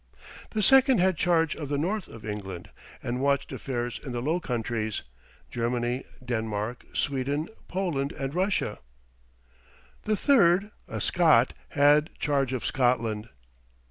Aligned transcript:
The 0.49 0.63
second 0.63 0.97
had 0.99 1.15
charge 1.15 1.55
of 1.55 1.69
the 1.69 1.77
north 1.77 2.07
of 2.07 2.25
England, 2.25 2.71
and 3.03 3.21
watched 3.21 3.51
affairs 3.51 4.01
in 4.03 4.13
the 4.13 4.21
Low 4.23 4.39
Countries, 4.39 5.03
Germany, 5.51 6.05
Denmark, 6.25 6.87
Sweden, 6.95 7.49
Poland, 7.67 8.11
and 8.11 8.33
Russia. 8.33 8.79
The 10.05 10.17
third, 10.17 10.71
a 10.87 10.99
Scot, 11.01 11.53
had 11.69 12.09
charge 12.17 12.51
of 12.51 12.65
Scotland. 12.65 13.29